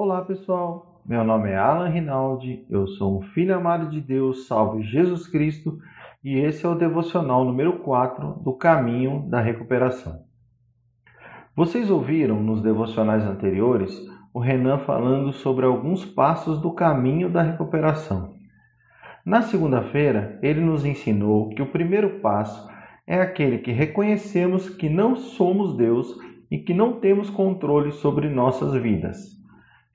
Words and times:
Olá 0.00 0.22
pessoal, 0.22 1.02
meu 1.04 1.24
nome 1.24 1.50
é 1.50 1.56
Alan 1.56 1.88
Rinaldi, 1.88 2.64
eu 2.70 2.86
sou 2.86 3.18
um 3.18 3.20
filho 3.20 3.56
amado 3.56 3.90
de 3.90 4.00
Deus, 4.00 4.46
salve 4.46 4.84
Jesus 4.84 5.26
Cristo, 5.26 5.76
e 6.22 6.38
esse 6.38 6.64
é 6.64 6.68
o 6.68 6.76
devocional 6.76 7.44
número 7.44 7.80
4 7.80 8.34
do 8.44 8.52
Caminho 8.52 9.28
da 9.28 9.40
Recuperação. 9.40 10.20
Vocês 11.56 11.90
ouviram 11.90 12.40
nos 12.40 12.62
devocionais 12.62 13.24
anteriores 13.24 14.00
o 14.32 14.38
Renan 14.38 14.78
falando 14.78 15.32
sobre 15.32 15.66
alguns 15.66 16.04
passos 16.04 16.60
do 16.60 16.70
caminho 16.70 17.28
da 17.28 17.42
recuperação. 17.42 18.34
Na 19.26 19.42
segunda-feira, 19.42 20.38
ele 20.44 20.60
nos 20.60 20.84
ensinou 20.84 21.48
que 21.48 21.60
o 21.60 21.72
primeiro 21.72 22.20
passo 22.20 22.70
é 23.04 23.20
aquele 23.20 23.58
que 23.58 23.72
reconhecemos 23.72 24.70
que 24.70 24.88
não 24.88 25.16
somos 25.16 25.76
Deus 25.76 26.16
e 26.48 26.56
que 26.56 26.72
não 26.72 27.00
temos 27.00 27.28
controle 27.28 27.90
sobre 27.90 28.28
nossas 28.28 28.80
vidas. 28.80 29.36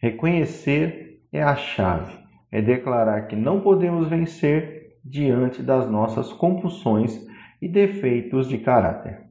Reconhecer 0.04 1.22
é 1.32 1.42
a 1.42 1.56
chave, 1.56 2.12
é 2.52 2.62
declarar 2.62 3.22
que 3.22 3.38
não 3.38 3.62
podemos 3.62 4.10
vencer 4.10 4.98
diante 5.02 5.64
das 5.64 5.90
nossas 5.90 6.34
compulsões 6.34 7.26
e 7.62 7.70
defeitos 7.70 8.50
de 8.50 8.58
caráter. 8.58 9.22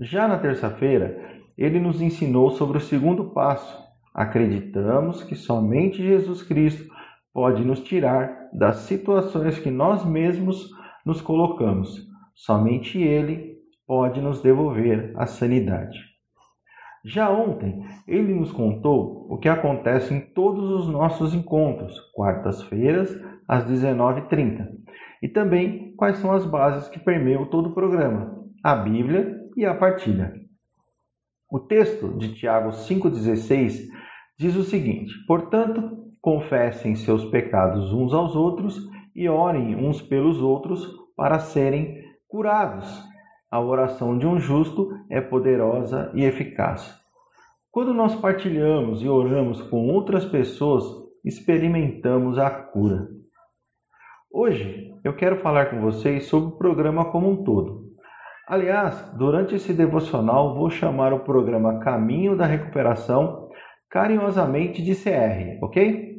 Já 0.00 0.26
na 0.26 0.36
terça-feira, 0.36 1.16
ele 1.56 1.78
nos 1.78 2.02
ensinou 2.02 2.50
sobre 2.50 2.78
o 2.78 2.80
segundo 2.80 3.26
passo. 3.30 3.80
Acreditamos 4.12 5.22
que 5.22 5.36
somente 5.36 6.02
Jesus 6.02 6.42
Cristo 6.42 6.92
pode 7.32 7.64
nos 7.64 7.78
tirar 7.78 8.48
das 8.52 8.78
situações 8.78 9.60
que 9.60 9.70
nós 9.70 10.04
mesmos 10.04 10.70
nos 11.06 11.20
colocamos. 11.20 12.04
Somente 12.34 13.00
Ele 13.00 13.58
pode 13.86 14.20
nos 14.20 14.42
devolver 14.42 15.12
a 15.14 15.26
sanidade. 15.26 16.09
Já 17.04 17.30
ontem, 17.30 17.82
ele 18.06 18.34
nos 18.34 18.52
contou 18.52 19.26
o 19.30 19.38
que 19.38 19.48
acontece 19.48 20.12
em 20.12 20.20
todos 20.20 20.70
os 20.70 20.88
nossos 20.88 21.32
encontros, 21.32 21.98
quartas-feiras, 22.14 23.10
às 23.48 23.64
19h30, 23.64 24.68
e 25.22 25.28
também 25.28 25.94
quais 25.96 26.18
são 26.18 26.32
as 26.32 26.44
bases 26.44 26.88
que 26.88 27.00
permeiam 27.00 27.46
todo 27.46 27.70
o 27.70 27.74
programa, 27.74 28.38
a 28.62 28.76
Bíblia 28.76 29.34
e 29.56 29.64
a 29.64 29.74
partilha. 29.74 30.34
O 31.50 31.58
texto 31.58 32.16
de 32.18 32.34
Tiago 32.34 32.68
5,16 32.68 33.88
diz 34.38 34.54
o 34.54 34.62
seguinte: 34.62 35.12
Portanto, 35.26 36.12
confessem 36.20 36.94
seus 36.94 37.24
pecados 37.24 37.92
uns 37.94 38.12
aos 38.12 38.36
outros 38.36 38.78
e 39.16 39.26
orem 39.28 39.74
uns 39.74 40.02
pelos 40.02 40.40
outros 40.40 40.86
para 41.16 41.38
serem 41.38 41.98
curados. 42.28 43.02
A 43.50 43.60
oração 43.60 44.16
de 44.16 44.26
um 44.26 44.38
justo 44.38 44.90
é 45.10 45.20
poderosa 45.20 46.12
e 46.14 46.24
eficaz. 46.24 46.99
Quando 47.72 47.94
nós 47.94 48.16
partilhamos 48.16 49.00
e 49.00 49.08
oramos 49.08 49.62
com 49.62 49.86
outras 49.86 50.24
pessoas, 50.24 50.82
experimentamos 51.24 52.36
a 52.36 52.50
cura. 52.50 53.06
Hoje 54.28 54.92
eu 55.04 55.14
quero 55.14 55.36
falar 55.36 55.70
com 55.70 55.80
vocês 55.80 56.24
sobre 56.24 56.48
o 56.48 56.58
programa 56.58 57.12
como 57.12 57.30
um 57.30 57.44
todo. 57.44 57.84
Aliás, 58.48 59.00
durante 59.16 59.54
esse 59.54 59.72
devocional 59.72 60.56
vou 60.56 60.68
chamar 60.68 61.12
o 61.12 61.20
programa 61.20 61.78
Caminho 61.78 62.36
da 62.36 62.44
Recuperação 62.44 63.48
carinhosamente 63.88 64.82
de 64.82 64.96
CR, 64.96 65.62
ok? 65.62 66.16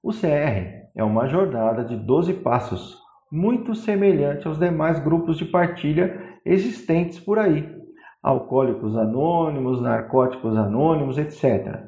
O 0.00 0.12
CR 0.12 0.86
é 0.94 1.02
uma 1.02 1.26
jornada 1.26 1.84
de 1.84 1.96
12 1.96 2.34
passos 2.34 2.96
muito 3.32 3.74
semelhante 3.74 4.46
aos 4.46 4.60
demais 4.60 5.00
grupos 5.00 5.38
de 5.38 5.44
partilha 5.44 6.38
existentes 6.44 7.18
por 7.18 7.36
aí. 7.36 7.84
Alcoólicos 8.26 8.96
Anônimos, 8.96 9.80
Narcóticos 9.80 10.56
Anônimos, 10.56 11.16
etc. 11.16 11.86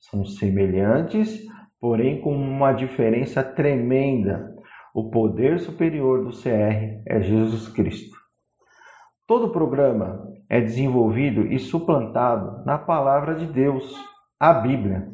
São 0.00 0.24
semelhantes, 0.24 1.46
porém 1.80 2.20
com 2.20 2.34
uma 2.34 2.72
diferença 2.72 3.40
tremenda. 3.40 4.52
O 4.92 5.10
poder 5.10 5.60
superior 5.60 6.24
do 6.24 6.30
CR 6.30 7.04
é 7.06 7.20
Jesus 7.20 7.68
Cristo. 7.68 8.18
Todo 9.28 9.52
programa 9.52 10.26
é 10.50 10.60
desenvolvido 10.60 11.46
e 11.46 11.56
suplantado 11.60 12.64
na 12.64 12.78
palavra 12.78 13.36
de 13.36 13.46
Deus, 13.46 13.94
a 14.40 14.52
Bíblia. 14.54 15.08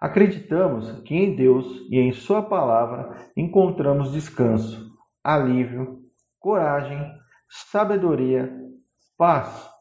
Acreditamos 0.00 1.00
que 1.00 1.16
em 1.16 1.34
Deus 1.34 1.66
e 1.90 1.98
em 1.98 2.12
Sua 2.12 2.42
palavra 2.42 3.26
encontramos 3.36 4.12
descanso, 4.12 4.88
alívio, 5.24 5.98
coragem, 6.38 7.04
sabedoria, 7.48 8.52
paz, 9.18 9.74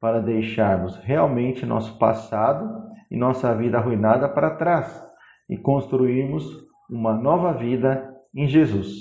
para 0.00 0.20
deixarmos 0.20 0.96
realmente 0.96 1.66
nosso 1.66 1.98
passado 1.98 2.88
e 3.10 3.16
nossa 3.16 3.54
vida 3.54 3.78
arruinada 3.78 4.28
para 4.28 4.56
trás 4.56 5.04
e 5.48 5.56
construirmos 5.56 6.44
uma 6.90 7.14
nova 7.14 7.52
vida 7.52 8.14
em 8.34 8.46
Jesus. 8.46 9.00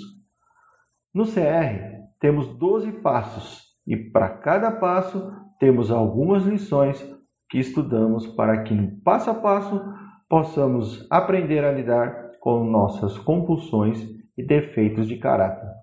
No 1.14 1.26
CR, 1.26 1.98
temos 2.20 2.48
12 2.58 2.92
passos 3.02 3.64
e 3.86 3.96
para 3.96 4.30
cada 4.30 4.72
passo 4.72 5.32
temos 5.60 5.92
algumas 5.92 6.44
lições 6.44 7.04
que 7.50 7.60
estudamos 7.60 8.28
para 8.28 8.64
que 8.64 8.74
no 8.74 9.00
passo 9.02 9.30
a 9.30 9.36
passo 9.36 9.82
possamos 10.30 11.08
aprender 11.10 11.64
a 11.64 11.72
lidar 11.72 12.32
com 12.40 12.64
nossas 12.64 13.18
compulsões 13.18 14.06
e 14.38 14.44
defeitos 14.44 15.08
de 15.08 15.18
caráter. 15.18 15.77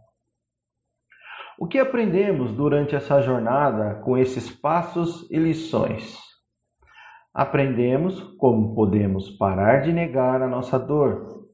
O 1.56 1.68
que 1.68 1.78
aprendemos 1.78 2.50
durante 2.52 2.96
essa 2.96 3.20
jornada 3.22 4.00
com 4.02 4.18
esses 4.18 4.50
passos 4.50 5.30
e 5.30 5.36
lições? 5.38 6.18
Aprendemos 7.32 8.20
como 8.38 8.74
podemos 8.74 9.30
parar 9.30 9.82
de 9.82 9.92
negar 9.92 10.42
a 10.42 10.48
nossa 10.48 10.78
dor, 10.78 11.46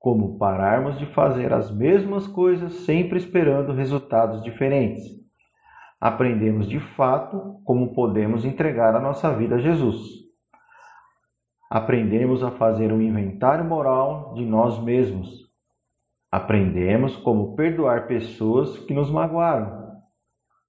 como 0.00 0.36
pararmos 0.36 0.98
de 0.98 1.06
fazer 1.06 1.52
as 1.52 1.70
mesmas 1.70 2.26
coisas 2.26 2.72
sempre 2.84 3.18
esperando 3.18 3.72
resultados 3.72 4.42
diferentes. 4.42 5.04
Aprendemos 6.00 6.68
de 6.68 6.80
fato 6.80 7.60
como 7.64 7.94
podemos 7.94 8.44
entregar 8.44 8.96
a 8.96 9.00
nossa 9.00 9.32
vida 9.32 9.56
a 9.56 9.60
Jesus. 9.60 10.00
Aprendemos 11.70 12.42
a 12.42 12.50
fazer 12.50 12.92
um 12.92 13.00
inventário 13.00 13.64
moral 13.64 14.34
de 14.34 14.44
nós 14.44 14.82
mesmos 14.82 15.49
Aprendemos 16.32 17.16
como 17.16 17.56
perdoar 17.56 18.06
pessoas 18.06 18.78
que 18.78 18.94
nos 18.94 19.10
magoaram, 19.10 19.96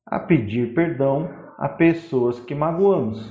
a 0.08 0.20
pedir 0.20 0.74
perdão 0.74 1.30
a 1.60 1.70
pessoas 1.70 2.40
que 2.40 2.56
magoamos. 2.56 3.22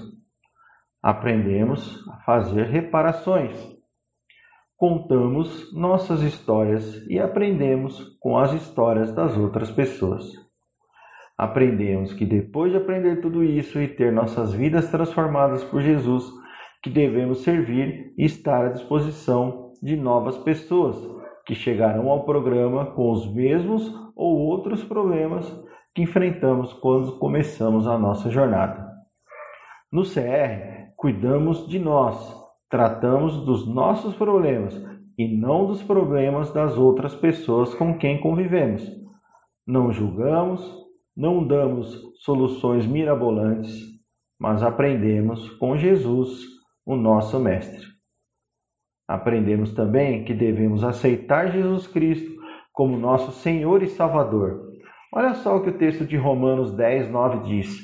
Aprendemos 1.03 2.07
a 2.09 2.19
fazer 2.19 2.67
reparações. 2.67 3.57
Contamos 4.77 5.75
nossas 5.75 6.23
histórias 6.23 7.05
e 7.09 7.19
aprendemos 7.19 8.17
com 8.21 8.39
as 8.39 8.53
histórias 8.53 9.13
das 9.13 9.37
outras 9.37 9.69
pessoas. 9.73 10.25
Aprendemos 11.37 12.13
que 12.13 12.25
depois 12.25 12.71
de 12.71 12.79
aprender 12.79 13.21
tudo 13.21 13.43
isso 13.43 13.81
e 13.81 13.89
ter 13.89 14.13
nossas 14.13 14.53
vidas 14.53 14.89
transformadas 14.89 15.65
por 15.65 15.83
Jesus, 15.83 16.31
que 16.81 16.91
devemos 16.91 17.43
servir 17.43 18.15
e 18.17 18.25
estar 18.25 18.67
à 18.67 18.69
disposição 18.69 19.73
de 19.83 19.97
novas 19.97 20.39
pessoas 20.39 21.20
que 21.51 21.55
chegarão 21.57 22.09
ao 22.09 22.23
programa 22.23 22.87
com 22.93 23.11
os 23.11 23.27
mesmos 23.35 23.93
ou 24.15 24.39
outros 24.39 24.85
problemas 24.85 25.45
que 25.93 26.03
enfrentamos 26.03 26.73
quando 26.75 27.19
começamos 27.19 27.89
a 27.89 27.99
nossa 27.99 28.31
jornada. 28.31 28.89
No 29.91 30.05
CR, 30.05 30.93
cuidamos 30.97 31.67
de 31.67 31.81
nós, 31.81 32.41
tratamos 32.69 33.45
dos 33.45 33.67
nossos 33.67 34.15
problemas 34.15 34.81
e 35.19 35.27
não 35.27 35.67
dos 35.67 35.83
problemas 35.83 36.53
das 36.53 36.79
outras 36.79 37.17
pessoas 37.17 37.75
com 37.75 37.99
quem 37.99 38.21
convivemos. 38.21 38.89
Não 39.67 39.91
julgamos, 39.91 40.65
não 41.17 41.45
damos 41.45 42.01
soluções 42.21 42.87
mirabolantes, 42.87 43.75
mas 44.39 44.63
aprendemos 44.63 45.51
com 45.55 45.77
Jesus, 45.77 46.45
o 46.87 46.95
nosso 46.95 47.41
Mestre. 47.41 48.00
Aprendemos 49.11 49.73
também 49.73 50.23
que 50.23 50.33
devemos 50.33 50.85
aceitar 50.85 51.51
Jesus 51.51 51.89
Cristo 51.89 52.31
como 52.73 52.97
nosso 52.97 53.33
Senhor 53.33 53.83
e 53.83 53.89
Salvador. 53.89 54.71
Olha 55.13 55.35
só 55.35 55.57
o 55.57 55.65
que 55.65 55.71
o 55.71 55.77
texto 55.77 56.07
de 56.07 56.17
Romanos 56.17 56.71
10, 56.77 57.11
9 57.11 57.41
diz: 57.41 57.77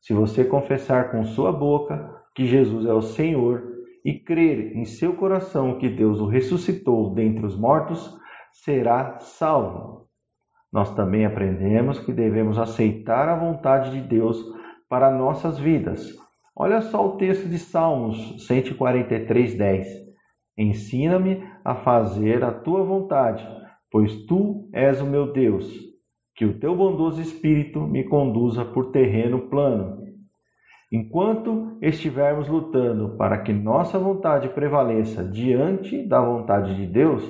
Se 0.00 0.12
você 0.12 0.44
confessar 0.44 1.12
com 1.12 1.22
sua 1.22 1.52
boca 1.52 2.12
que 2.34 2.46
Jesus 2.46 2.84
é 2.84 2.92
o 2.92 3.00
Senhor 3.00 3.62
e 4.04 4.18
crer 4.18 4.76
em 4.76 4.84
seu 4.84 5.14
coração 5.14 5.78
que 5.78 5.88
Deus 5.88 6.18
o 6.18 6.26
ressuscitou 6.26 7.14
dentre 7.14 7.46
os 7.46 7.56
mortos, 7.56 8.18
será 8.50 9.20
salvo. 9.20 10.08
Nós 10.72 10.92
também 10.96 11.24
aprendemos 11.24 12.00
que 12.00 12.12
devemos 12.12 12.58
aceitar 12.58 13.28
a 13.28 13.36
vontade 13.36 13.92
de 13.92 14.00
Deus 14.00 14.44
para 14.88 15.16
nossas 15.16 15.60
vidas. 15.60 16.08
Olha 16.56 16.80
só 16.80 17.06
o 17.06 17.16
texto 17.18 17.48
de 17.48 17.60
Salmos 17.60 18.44
143, 18.48 19.54
10. 19.54 20.01
Ensina-me 20.56 21.42
a 21.64 21.74
fazer 21.74 22.44
a 22.44 22.52
tua 22.52 22.84
vontade, 22.84 23.46
pois 23.90 24.26
tu 24.26 24.68
és 24.72 25.00
o 25.00 25.06
meu 25.06 25.32
Deus. 25.32 25.66
Que 26.34 26.44
o 26.44 26.58
teu 26.58 26.74
bondoso 26.76 27.20
espírito 27.20 27.80
me 27.80 28.04
conduza 28.04 28.64
por 28.64 28.90
terreno 28.90 29.48
plano. 29.48 30.02
Enquanto 30.90 31.78
estivermos 31.80 32.48
lutando 32.48 33.16
para 33.16 33.38
que 33.38 33.52
nossa 33.52 33.98
vontade 33.98 34.50
prevaleça 34.50 35.24
diante 35.24 36.06
da 36.06 36.20
vontade 36.20 36.76
de 36.76 36.86
Deus, 36.86 37.22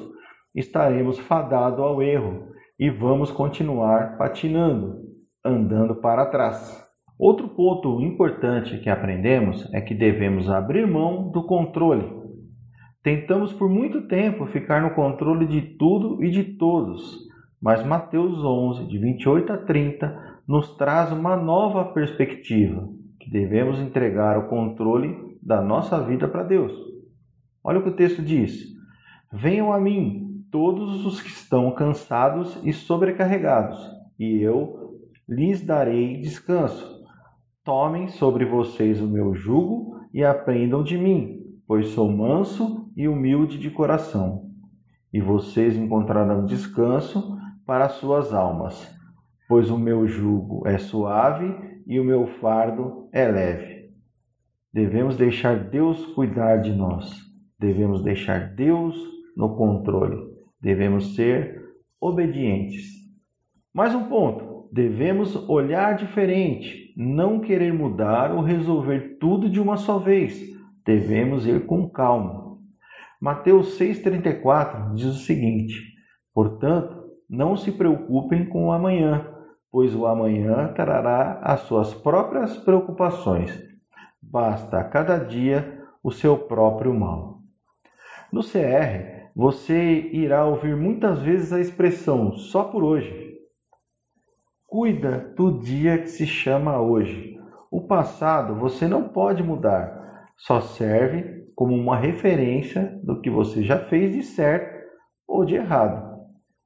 estaremos 0.52 1.18
fadados 1.18 1.78
ao 1.78 2.02
erro 2.02 2.48
e 2.78 2.90
vamos 2.90 3.30
continuar 3.30 4.18
patinando, 4.18 5.00
andando 5.44 5.94
para 5.96 6.26
trás. 6.26 6.84
Outro 7.16 7.50
ponto 7.50 8.00
importante 8.00 8.78
que 8.78 8.90
aprendemos 8.90 9.72
é 9.72 9.80
que 9.80 9.94
devemos 9.94 10.50
abrir 10.50 10.84
mão 10.84 11.30
do 11.30 11.44
controle. 11.46 12.21
Tentamos 13.02 13.52
por 13.52 13.68
muito 13.68 14.06
tempo 14.06 14.46
ficar 14.46 14.80
no 14.80 14.94
controle 14.94 15.46
de 15.46 15.60
tudo 15.76 16.22
e 16.22 16.30
de 16.30 16.44
todos, 16.56 17.18
mas 17.60 17.84
Mateus 17.84 18.44
11, 18.44 18.86
de 18.86 18.96
28 18.96 19.52
a 19.52 19.58
30, 19.58 20.40
nos 20.46 20.76
traz 20.76 21.10
uma 21.10 21.36
nova 21.36 21.92
perspectiva 21.92 22.88
que 23.18 23.28
devemos 23.28 23.80
entregar 23.80 24.38
o 24.38 24.48
controle 24.48 25.36
da 25.42 25.60
nossa 25.60 26.00
vida 26.00 26.28
para 26.28 26.44
Deus. 26.44 26.72
Olha 27.64 27.80
o 27.80 27.82
que 27.82 27.88
o 27.88 27.96
texto 27.96 28.22
diz: 28.22 28.68
Venham 29.32 29.72
a 29.72 29.80
mim 29.80 30.44
todos 30.50 31.04
os 31.04 31.20
que 31.20 31.28
estão 31.28 31.72
cansados 31.72 32.56
e 32.62 32.72
sobrecarregados, 32.72 33.78
e 34.16 34.40
eu 34.42 35.00
lhes 35.28 35.64
darei 35.64 36.18
descanso. 36.18 37.02
Tomem 37.64 38.08
sobre 38.08 38.44
vocês 38.44 39.00
o 39.00 39.08
meu 39.08 39.34
jugo 39.34 40.00
e 40.12 40.24
aprendam 40.24 40.82
de 40.82 40.98
mim, 40.98 41.41
pois 41.72 41.88
sou 41.88 42.12
manso 42.12 42.92
e 42.94 43.08
humilde 43.08 43.56
de 43.56 43.70
coração, 43.70 44.42
e 45.10 45.22
vocês 45.22 45.74
encontrarão 45.74 46.44
descanso 46.44 47.34
para 47.64 47.86
as 47.86 47.92
suas 47.92 48.34
almas, 48.34 48.94
pois 49.48 49.70
o 49.70 49.78
meu 49.78 50.06
jugo 50.06 50.68
é 50.68 50.76
suave 50.76 51.80
e 51.86 51.98
o 51.98 52.04
meu 52.04 52.26
fardo 52.42 53.08
é 53.10 53.26
leve. 53.26 53.90
Devemos 54.70 55.16
deixar 55.16 55.70
Deus 55.70 56.04
cuidar 56.08 56.58
de 56.58 56.74
nós. 56.74 57.10
Devemos 57.58 58.02
deixar 58.02 58.52
Deus 58.54 58.94
no 59.34 59.56
controle. 59.56 60.18
Devemos 60.60 61.14
ser 61.14 61.58
obedientes. 61.98 62.84
Mais 63.72 63.94
um 63.94 64.10
ponto: 64.10 64.68
devemos 64.70 65.48
olhar 65.48 65.96
diferente, 65.96 66.92
não 66.94 67.40
querer 67.40 67.72
mudar 67.72 68.30
ou 68.30 68.42
resolver 68.42 69.16
tudo 69.18 69.48
de 69.48 69.58
uma 69.58 69.78
só 69.78 69.98
vez. 69.98 70.51
Devemos 70.84 71.46
ir 71.46 71.66
com 71.66 71.88
calma. 71.88 72.58
Mateus 73.20 73.78
6,34 73.78 74.94
diz 74.94 75.06
o 75.06 75.24
seguinte: 75.24 75.80
Portanto, 76.34 77.04
não 77.28 77.56
se 77.56 77.70
preocupem 77.70 78.44
com 78.46 78.66
o 78.66 78.72
amanhã, 78.72 79.26
pois 79.70 79.94
o 79.94 80.06
amanhã 80.06 80.72
trará 80.74 81.40
as 81.42 81.60
suas 81.60 81.94
próprias 81.94 82.56
preocupações. 82.58 83.58
Basta 84.20 84.78
a 84.78 84.84
cada 84.84 85.18
dia 85.18 85.82
o 86.02 86.10
seu 86.10 86.36
próprio 86.36 86.92
mal. 86.92 87.38
No 88.32 88.42
CR, 88.42 89.30
você 89.34 90.10
irá 90.12 90.44
ouvir 90.44 90.76
muitas 90.76 91.20
vezes 91.20 91.52
a 91.52 91.60
expressão 91.60 92.32
só 92.32 92.64
por 92.64 92.82
hoje. 92.82 93.38
Cuida 94.66 95.32
do 95.36 95.60
dia 95.60 95.98
que 95.98 96.08
se 96.08 96.26
chama 96.26 96.80
hoje. 96.80 97.38
O 97.70 97.86
passado 97.86 98.54
você 98.54 98.88
não 98.88 99.08
pode 99.08 99.42
mudar, 99.42 100.01
só 100.42 100.60
serve 100.60 101.44
como 101.54 101.74
uma 101.74 101.96
referência 101.96 102.98
do 103.04 103.20
que 103.20 103.30
você 103.30 103.62
já 103.62 103.78
fez 103.78 104.12
de 104.12 104.24
certo 104.24 104.82
ou 105.26 105.44
de 105.44 105.54
errado. 105.54 106.20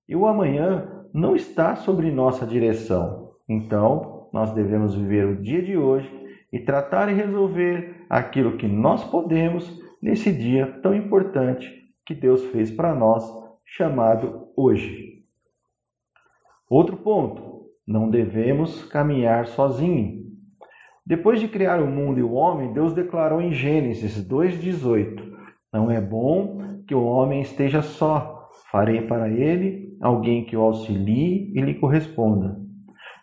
E 0.08 0.16
o 0.16 0.26
amanhã 0.26 1.04
não 1.12 1.36
está 1.36 1.76
sobre 1.76 2.10
nossa 2.10 2.46
direção. 2.46 3.32
Então, 3.46 4.28
nós 4.32 4.52
devemos 4.52 4.94
viver 4.94 5.26
o 5.26 5.42
dia 5.42 5.62
de 5.62 5.76
hoje 5.76 6.10
e 6.50 6.58
tratar 6.58 7.10
e 7.10 7.14
resolver 7.14 8.06
aquilo 8.08 8.56
que 8.56 8.66
nós 8.66 9.04
podemos 9.04 9.78
nesse 10.00 10.32
dia 10.32 10.80
tão 10.82 10.94
importante 10.94 11.70
que 12.06 12.14
Deus 12.14 12.44
fez 12.46 12.70
para 12.70 12.94
nós, 12.94 13.24
chamado 13.62 14.48
hoje. 14.56 15.22
Outro 16.68 16.96
ponto: 16.96 17.66
não 17.86 18.08
devemos 18.08 18.84
caminhar 18.84 19.46
sozinho. 19.48 20.25
Depois 21.06 21.38
de 21.38 21.46
criar 21.46 21.80
o 21.80 21.86
mundo 21.86 22.18
e 22.18 22.22
o 22.24 22.32
homem, 22.32 22.72
Deus 22.72 22.92
declarou 22.92 23.40
em 23.40 23.52
Gênesis 23.52 24.20
2,18: 24.26 25.22
Não 25.72 25.88
é 25.88 26.00
bom 26.00 26.82
que 26.84 26.96
o 26.96 27.04
homem 27.04 27.40
esteja 27.40 27.80
só. 27.80 28.50
Farei 28.72 29.02
para 29.02 29.28
ele 29.28 29.96
alguém 30.00 30.44
que 30.44 30.56
o 30.56 30.62
auxilie 30.62 31.52
e 31.54 31.60
lhe 31.60 31.74
corresponda. 31.74 32.56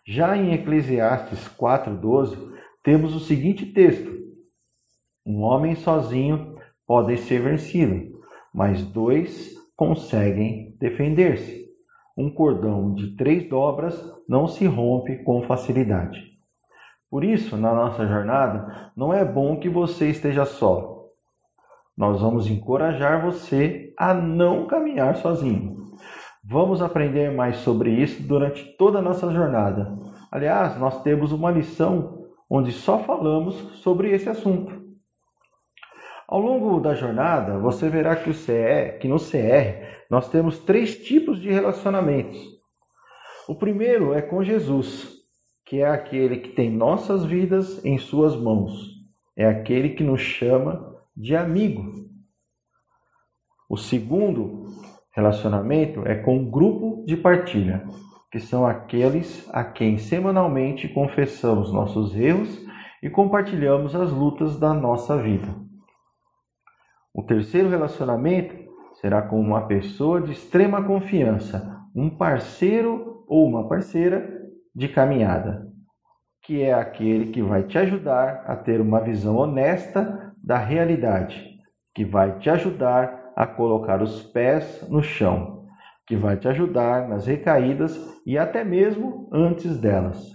Já 0.07 0.37
em 0.37 0.53
Eclesiastes 0.53 1.45
4:12, 1.49 2.37
temos 2.81 3.13
o 3.13 3.19
seguinte 3.19 3.65
texto: 3.65 4.09
Um 5.25 5.41
homem 5.41 5.75
sozinho 5.75 6.55
pode 6.87 7.17
ser 7.17 7.41
vencido, 7.41 8.17
mas 8.53 8.81
dois 8.81 9.55
conseguem 9.75 10.73
defender-se. 10.79 11.63
Um 12.17 12.29
cordão 12.33 12.93
de 12.93 13.17
três 13.17 13.49
dobras 13.49 14.01
não 14.29 14.47
se 14.47 14.65
rompe 14.65 15.21
com 15.23 15.41
facilidade. 15.41 16.32
Por 17.13 17.23
isso, 17.23 17.55
na 17.55 17.71
nossa 17.71 18.07
jornada, 18.07 18.91
não 18.97 19.13
é 19.13 19.23
bom 19.23 19.59
que 19.59 19.69
você 19.69 20.09
esteja 20.09 20.45
só. 20.45 21.09
Nós 21.95 22.19
vamos 22.19 22.49
encorajar 22.49 23.23
você 23.23 23.93
a 23.99 24.15
não 24.15 24.65
caminhar 24.65 25.15
sozinho. 25.17 25.93
Vamos 26.43 26.81
aprender 26.81 27.31
mais 27.31 27.57
sobre 27.57 27.91
isso 27.91 28.23
durante 28.23 28.75
toda 28.77 28.97
a 28.97 29.01
nossa 29.03 29.31
jornada. 29.31 29.95
Aliás, 30.31 30.75
nós 30.79 31.03
temos 31.03 31.31
uma 31.31 31.51
lição 31.51 32.29
onde 32.49 32.71
só 32.71 32.97
falamos 32.97 33.57
sobre 33.83 34.09
esse 34.09 34.27
assunto. 34.27 34.81
Ao 36.27 36.39
longo 36.39 36.79
da 36.79 36.95
jornada, 36.95 37.59
você 37.59 37.89
verá 37.89 38.15
que, 38.15 38.31
CR, 38.31 38.97
que 38.99 39.07
no 39.07 39.19
CR 39.19 39.85
nós 40.09 40.29
temos 40.29 40.57
três 40.57 40.97
tipos 40.97 41.39
de 41.39 41.51
relacionamentos. 41.51 42.39
O 43.47 43.53
primeiro 43.53 44.15
é 44.15 44.21
com 44.23 44.43
Jesus, 44.43 45.22
que 45.73 45.81
é 45.81 45.89
aquele 45.89 46.37
que 46.37 46.49
tem 46.49 46.69
nossas 46.69 47.25
vidas 47.25 47.83
em 47.83 47.97
suas 47.97 48.35
mãos. 48.35 48.91
É 49.35 49.43
aquele 49.43 49.89
que 49.95 50.03
nos 50.03 50.21
chama 50.21 50.95
de 51.17 51.35
amigo. 51.35 51.91
O 53.67 53.75
segundo 53.75 54.67
Relacionamento 55.15 56.07
é 56.07 56.13
com 56.13 56.37
um 56.37 56.47
grupo 56.47 57.03
de 57.07 57.17
partilha, 57.17 57.87
que 58.31 58.39
são 58.39 58.67
aqueles 58.67 59.49
a 59.51 59.63
quem 59.63 59.97
semanalmente 59.97 60.87
confessamos 60.87 61.73
nossos 61.73 62.15
erros 62.15 62.63
e 63.01 63.09
compartilhamos 63.09 63.95
as 63.95 64.11
lutas 64.11 64.59
da 64.59 64.75
nossa 64.75 65.17
vida. 65.17 65.55
O 67.11 67.23
terceiro 67.23 67.69
relacionamento 67.69 68.55
será 69.01 69.23
com 69.23 69.41
uma 69.41 69.65
pessoa 69.65 70.21
de 70.21 70.33
extrema 70.33 70.83
confiança, 70.83 71.81
um 71.95 72.11
parceiro 72.11 73.23
ou 73.27 73.47
uma 73.47 73.67
parceira 73.67 74.42
de 74.75 74.87
caminhada, 74.87 75.67
que 76.41 76.61
é 76.61 76.73
aquele 76.73 77.31
que 77.31 77.41
vai 77.41 77.63
te 77.63 77.77
ajudar 77.77 78.43
a 78.47 78.55
ter 78.55 78.81
uma 78.81 78.99
visão 78.99 79.37
honesta 79.37 80.33
da 80.43 80.57
realidade, 80.57 81.59
que 81.93 82.03
vai 82.03 82.39
te 82.39 82.49
ajudar 82.49 83.31
a 83.35 83.45
colocar 83.47 84.01
os 84.01 84.21
pés 84.23 84.85
no 84.89 85.01
chão, 85.01 85.67
que 86.05 86.15
vai 86.15 86.37
te 86.37 86.47
ajudar 86.47 87.07
nas 87.07 87.27
recaídas 87.27 87.97
e 88.25 88.37
até 88.37 88.63
mesmo 88.63 89.29
antes 89.31 89.77
delas. 89.77 90.31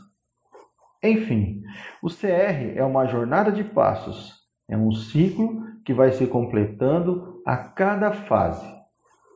Enfim, 1.02 1.62
o 2.02 2.08
CR 2.08 2.74
é 2.76 2.84
uma 2.84 3.06
jornada 3.06 3.52
de 3.52 3.62
passos, 3.62 4.34
é 4.68 4.76
um 4.76 4.92
ciclo 4.92 5.62
que 5.84 5.92
vai 5.92 6.12
se 6.12 6.26
completando 6.26 7.40
a 7.46 7.56
cada 7.56 8.12
fase, 8.12 8.66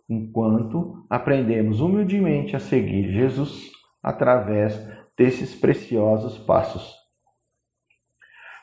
enquanto 0.08 1.04
aprendemos 1.08 1.80
humildemente 1.80 2.56
a 2.56 2.60
seguir 2.60 3.12
Jesus 3.12 3.70
através 4.02 4.78
desses 5.16 5.54
preciosos 5.54 6.38
passos. 6.38 6.94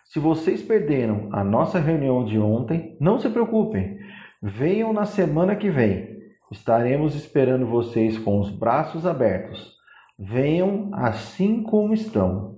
Se 0.06 0.20
vocês 0.20 0.62
perderam 0.62 1.30
a 1.32 1.44
nossa 1.44 1.80
reunião 1.80 2.26
de 2.26 2.40
ontem, 2.40 2.98
não 3.00 3.20
se 3.20 3.30
preocupem, 3.30 4.00
Venham 4.42 4.94
na 4.94 5.04
semana 5.04 5.54
que 5.54 5.70
vem. 5.70 6.18
Estaremos 6.50 7.14
esperando 7.14 7.66
vocês 7.66 8.18
com 8.18 8.40
os 8.40 8.50
braços 8.50 9.06
abertos. 9.06 9.74
Venham 10.18 10.92
assim 10.94 11.62
como 11.62 11.94
estão. 11.94 12.56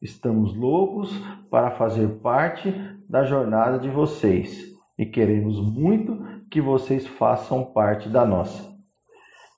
Estamos 0.00 0.54
loucos 0.54 1.10
para 1.50 1.72
fazer 1.72 2.20
parte 2.20 2.72
da 3.08 3.24
jornada 3.24 3.80
de 3.80 3.88
vocês 3.88 4.72
e 4.96 5.04
queremos 5.04 5.58
muito 5.60 6.24
que 6.48 6.60
vocês 6.60 7.04
façam 7.04 7.64
parte 7.64 8.08
da 8.08 8.24
nossa. 8.24 8.73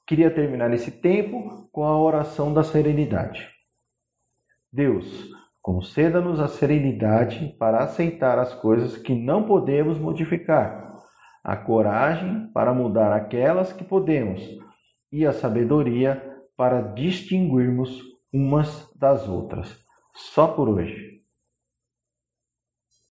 Queria 0.06 0.30
terminar 0.30 0.72
esse 0.72 0.90
tempo 0.90 1.68
com 1.72 1.84
a 1.84 2.00
oração 2.00 2.54
da 2.54 2.62
serenidade. 2.62 3.48
Deus, 4.72 5.28
conceda-nos 5.60 6.38
a 6.38 6.46
serenidade 6.46 7.56
para 7.58 7.78
aceitar 7.78 8.38
as 8.38 8.54
coisas 8.54 8.96
que 8.96 9.14
não 9.14 9.44
podemos 9.44 9.98
modificar 9.98 10.94
a 11.42 11.56
coragem 11.56 12.50
para 12.52 12.72
mudar 12.72 13.12
aquelas 13.12 13.72
que 13.72 13.84
podemos 13.84 14.42
e 15.12 15.26
a 15.26 15.32
sabedoria 15.32 16.22
para 16.56 16.80
distinguirmos 16.80 18.00
umas 18.32 18.88
das 18.94 19.28
outras. 19.28 19.76
Só 20.14 20.48
por 20.48 20.68
hoje. 20.68 21.15